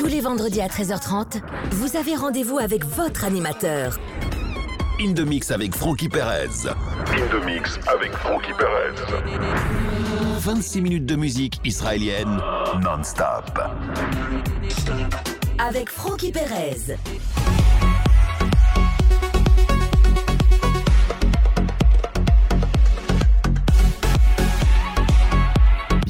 [0.00, 1.42] Tous les vendredis à 13h30,
[1.72, 4.00] vous avez rendez-vous avec votre animateur.
[4.98, 6.48] In the Mix avec Frankie Perez.
[6.66, 8.94] In the Mix avec Frankie Perez.
[10.38, 12.40] 26 minutes de musique israélienne
[12.82, 13.60] non-stop.
[15.58, 16.96] Avec Frankie Perez.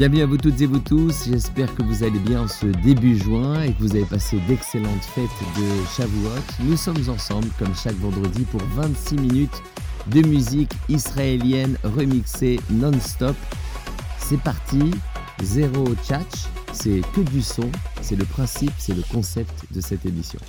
[0.00, 3.64] Bienvenue à vous toutes et vous tous, j'espère que vous allez bien ce début juin
[3.64, 6.40] et que vous avez passé d'excellentes fêtes de Shavuot.
[6.60, 9.62] Nous sommes ensemble comme chaque vendredi pour 26 minutes
[10.06, 13.36] de musique israélienne remixée non-stop.
[14.16, 14.90] C'est parti,
[15.42, 20.40] zéro tchatch, c'est que du son, c'est le principe, c'est le concept de cette émission.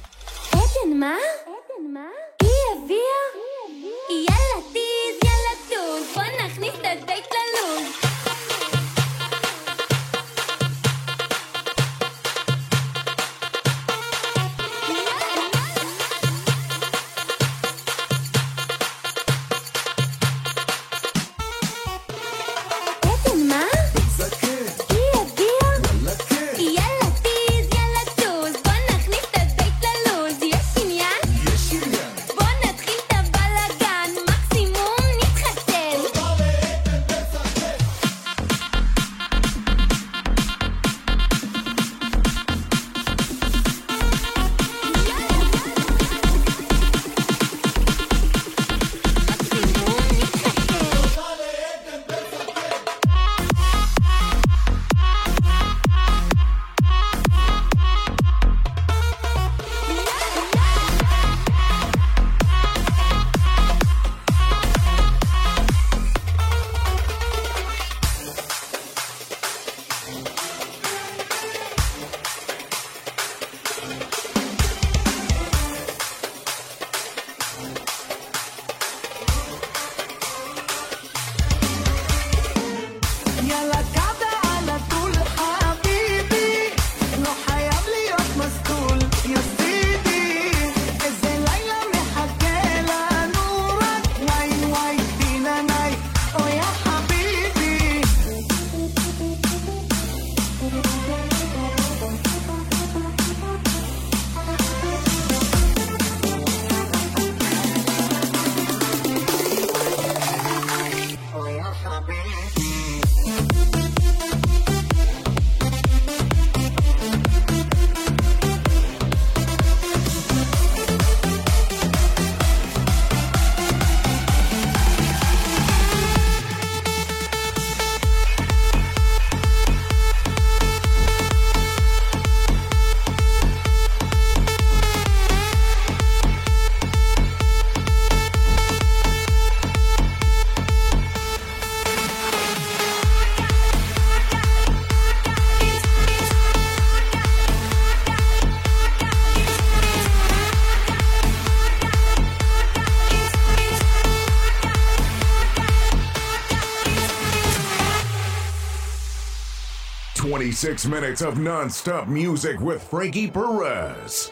[160.41, 164.31] Six minutes of non-stop music with Frankie Perez.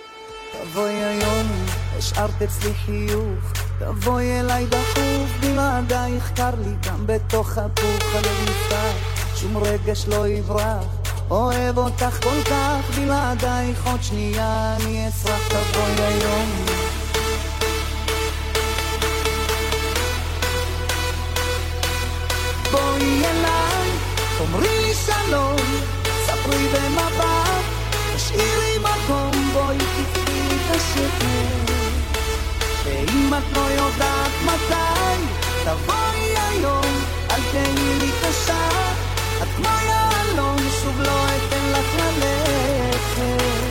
[0.52, 1.46] תבואי היום,
[1.98, 8.94] השארת אצלי חיוך, תבואי אליי דחוף, בלעדייך קר לי גם בתוך הפוך הלב נפתח,
[9.34, 10.84] שום רגש לא יברח,
[11.30, 16.50] אוהב אותך כל כך, בלעדייך עוד שנייה אני אצרח, תבואי היום.
[22.72, 23.90] בואי אליי,
[24.38, 25.97] תאמרי לי שלום
[26.49, 27.63] ספרי במבט,
[28.15, 31.71] תשאירי מקום, בואי תקחי את השקט.
[32.83, 35.23] ואם את לא יודעת מתי,
[35.63, 38.69] תבואי היום, אל תהיי לי קשה.
[39.43, 43.68] את כמו יהלום, שוב לא אתן לך ללכת.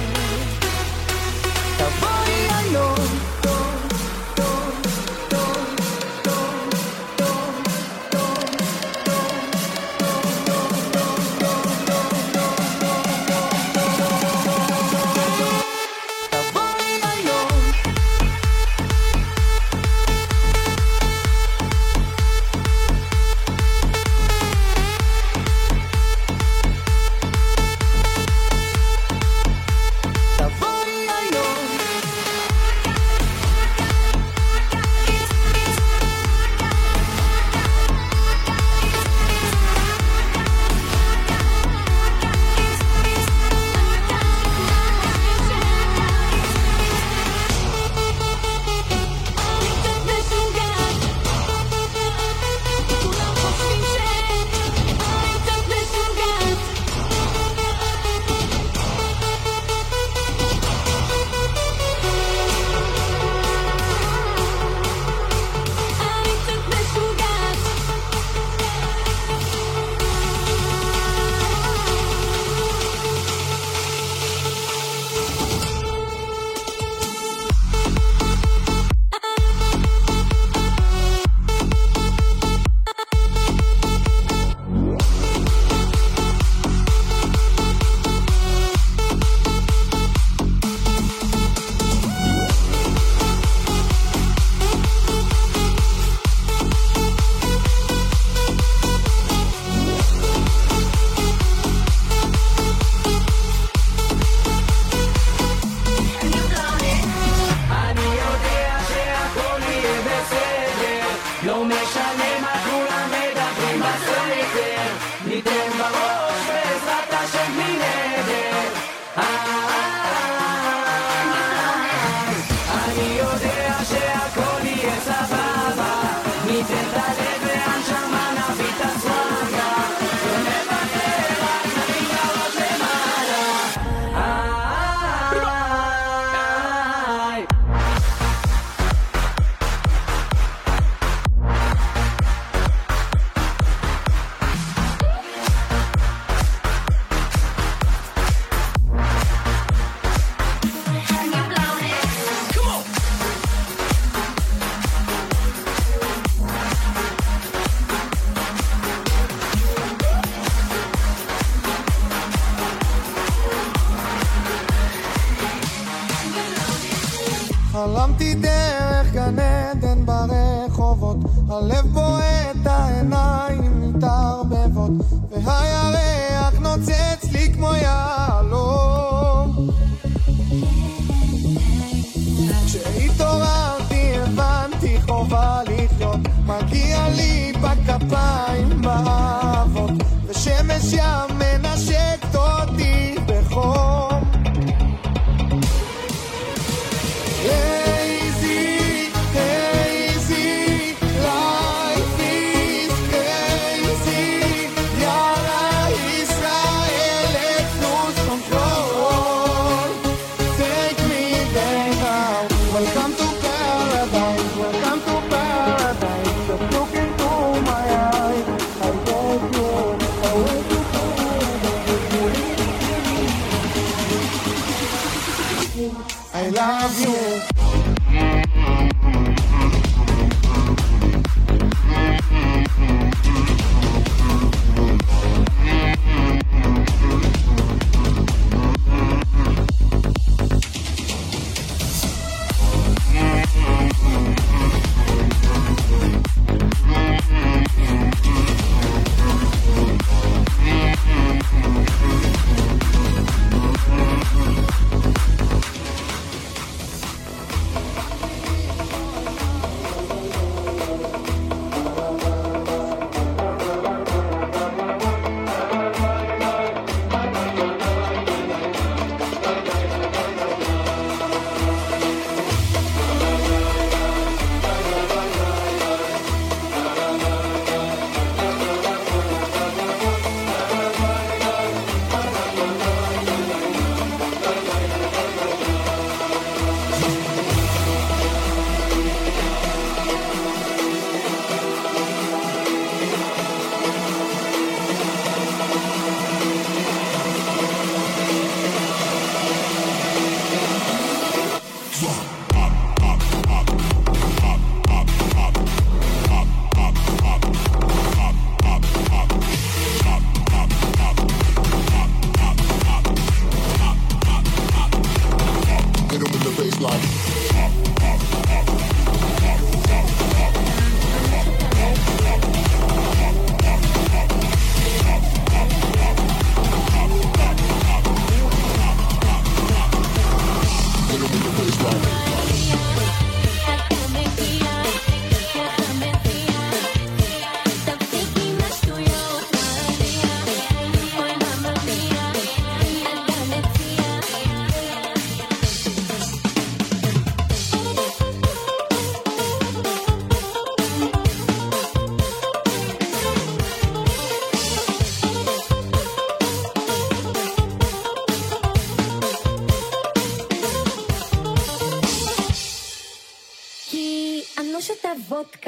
[226.58, 227.57] love you.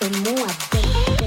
[0.00, 0.23] בית,
[0.73, 1.19] בית, בית.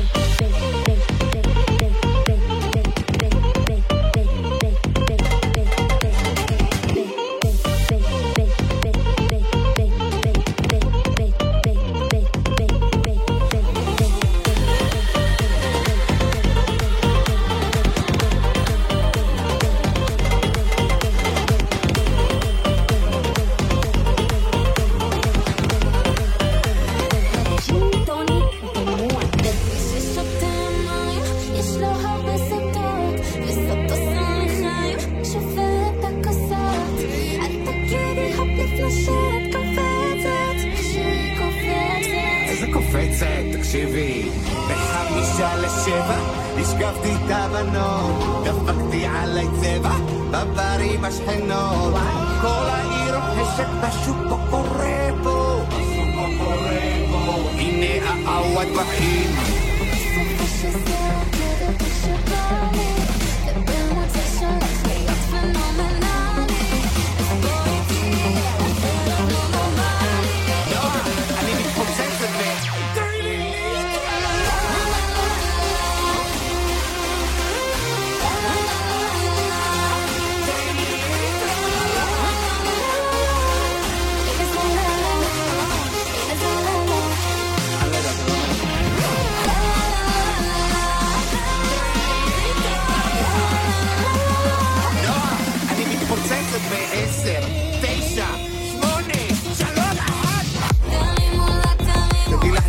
[60.73, 61.12] Thank you.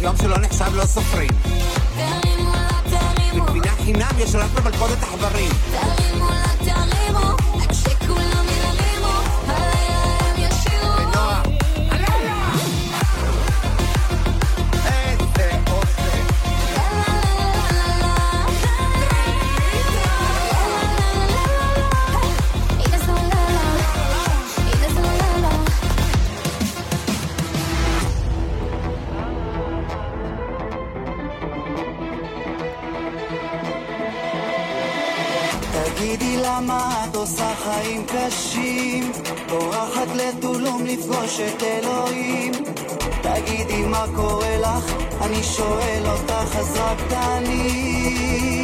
[0.05, 1.29] מקום שלא נחשב לא סופרים.
[1.97, 3.45] תרימו לה תרימו.
[3.45, 5.51] בגבינה חינם יש רק במלכודת עכברים.
[5.71, 7.04] תרימו לה תרימו.
[36.57, 39.13] למה את עושה חיים קשים?
[39.49, 42.53] בורחת לטולום לפגוש את אלוהים.
[43.23, 48.63] תגידי מה קורה לך, אני שואל אותך אז רק תעני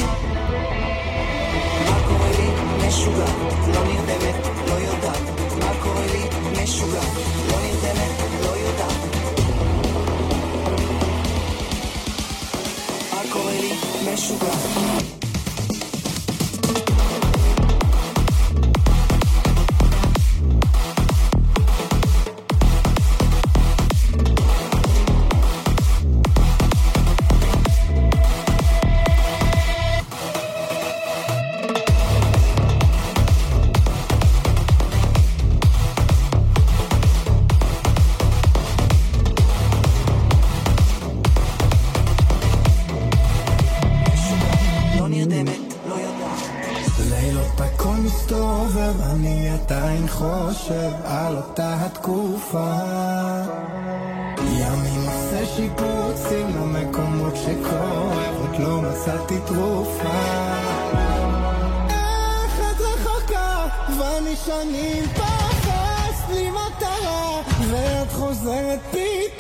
[1.89, 2.49] מה קורה לי?
[2.89, 3.33] משוגע,
[3.75, 5.23] לא נרדמת, לא יודעת.
[5.61, 6.63] מה קורה לי?
[6.63, 7.01] משוגע,
[7.51, 9.17] לא נרדמת, לא יודעת.
[13.13, 13.73] מה קורה לי?
[14.13, 15.20] משוגע
[50.21, 52.75] חושב על אותה התקופה.
[54.39, 60.21] ימים עושה שיפוצים למקומות שכואב, עוד לא מצאתי תרופה.
[61.91, 63.67] איך את רחוקה,
[63.99, 69.40] ואני שנים פחס בלי מטרה, ואת חוזרת פתאום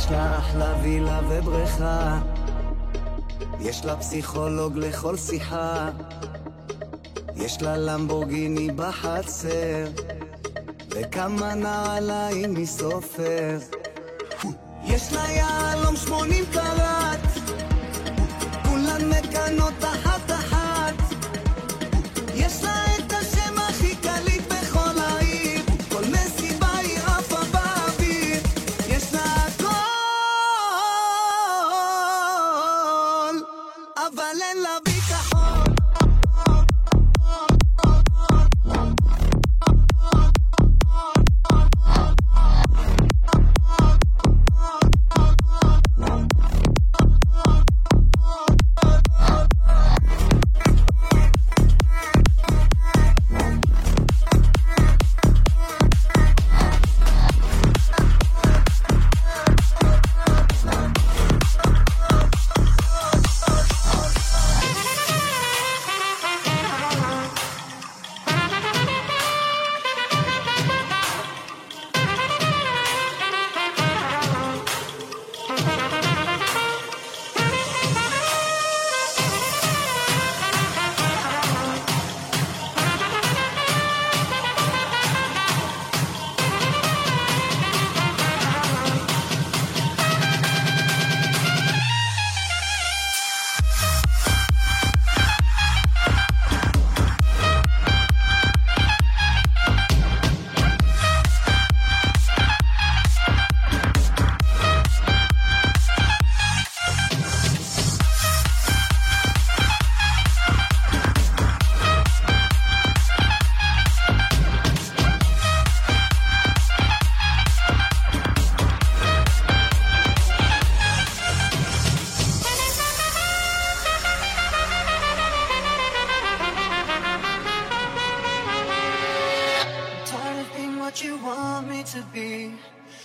[0.00, 2.18] יש לה אחלה וילה ובריכה.
[3.60, 5.90] יש לה פסיכולוג לכל שיחה.
[7.36, 9.84] יש לה למבורגיני בחצר.
[10.88, 13.58] וכמה נעליים מסופר.
[14.84, 17.20] יש לה יהלום שמונים קראט
[18.68, 20.09] כולן מקנות אחת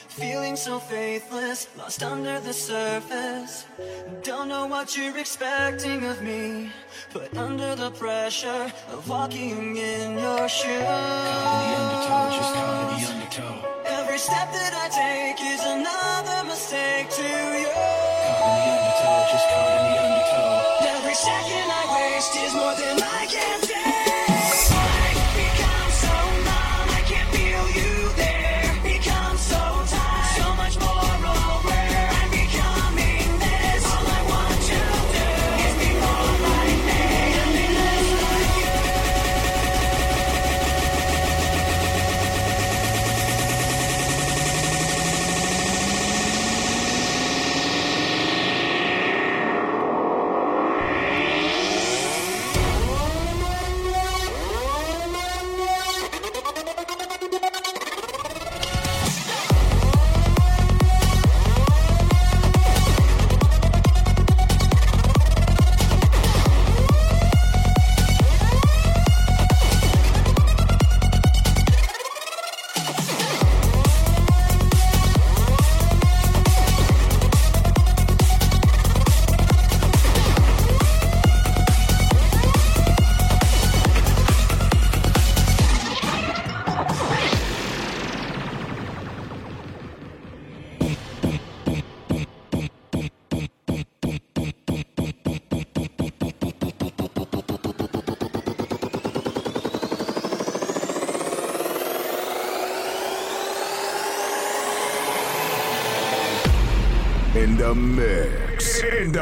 [0.10, 3.65] Feeling so faithless, lost under the surface.
[4.21, 6.69] Don't know what you're expecting of me,
[7.12, 10.86] but under the pressure of walking in your shoes.
[10.86, 17.10] Call the undertow, just call the undertow Every step that I take is another mistake
[17.10, 17.74] to you.
[18.38, 23.26] Call the undertow, just call the undertow Every second I waste is more than I
[23.26, 24.05] can take.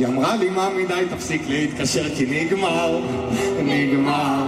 [0.00, 3.00] היא אמרה לי, מה מדי, תפסיק להתקשר כי נגמר,
[3.64, 4.44] נגמר.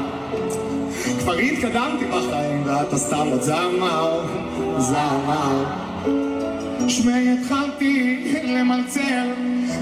[1.18, 4.20] כבר התקדמתי בחיים ואתה סתם עוד זמר,
[4.78, 5.64] זמר.
[6.88, 9.24] שמי התחלתי למלצר,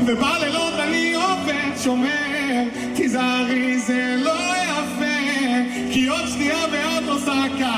[0.06, 2.62] ובלילות אני עובד שומר,
[2.94, 5.40] תיזהרי זה לא יפה,
[5.92, 7.76] כי עוד שנייה ועוד לא סקה.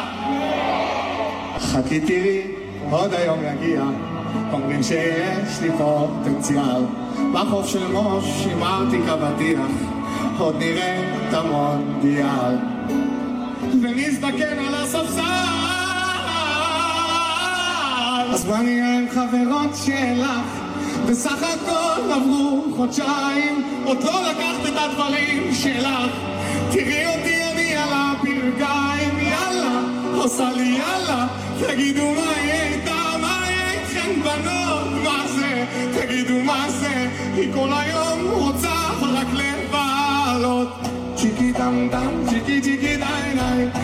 [1.59, 2.43] חכי תראי,
[2.91, 3.83] עוד היום יגיע,
[4.53, 6.85] אומרים שיש לי פוטנציאל.
[7.33, 9.61] בחוף של מוש הימרתי כבטיח,
[10.39, 12.57] עוד נראה את המונדיאל.
[13.83, 15.23] ונזדקן על הספסל.
[18.33, 20.63] אז בוא נהיה עם חברות שלך,
[21.07, 26.11] בסך הכל עברו חודשיים, עוד לא לקחת את הדברים שלך.
[26.71, 29.81] תראי אותי אני על הברכיים, יאללה,
[30.15, 31.27] עושה לי יאללה,
[31.61, 32.92] תגידו מה יהיה איתה, מה
[34.03, 35.65] איתכן בנות, מה זה,
[36.01, 40.69] תגידו מה זה, היא כל היום רוצה רק לבעלות.
[41.17, 43.79] צ'יקי טם טם, צ'יקי צ'יקי די די,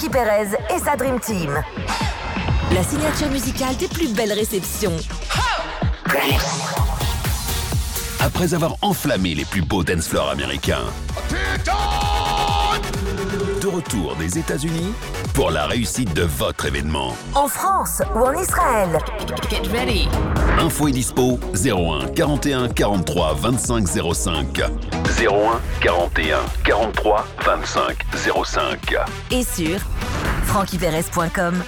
[0.00, 1.62] Frankie Perez et sa Dream Team.
[2.72, 4.96] La signature musicale des plus belles réceptions.
[8.18, 10.86] Après avoir enflammé les plus beaux dance floors américains.
[13.70, 14.92] Retour des États-Unis
[15.34, 17.16] pour la réussite de votre événement.
[17.34, 18.98] En France ou en Israël.
[19.48, 20.08] Get ready.
[20.58, 24.60] Info et dispo 01 41 43 25 05.
[24.60, 27.96] 01 41 43 25
[28.44, 28.96] 05.
[29.30, 29.78] Et sur
[30.44, 31.62] frankyperez.com.